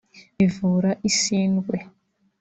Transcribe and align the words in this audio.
bivura 0.37 0.91
isindwe 1.09 1.77